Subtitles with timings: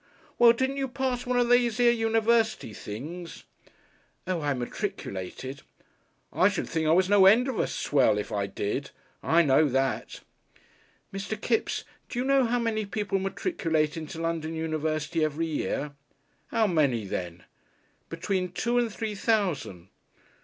[0.39, 3.43] "Well, didn't you pass one of these here University things?"
[4.25, 4.41] "Oh!
[4.41, 5.61] I matriculated!"
[6.33, 8.89] "I should think I was no end of a swell if I did,
[9.21, 10.21] I know that."
[11.13, 11.39] "Mr.
[11.39, 15.91] Kipps, do you know how many people matriculate into London University every year?"
[16.47, 17.43] "How many then?"
[18.09, 19.89] "Between two and three thousand."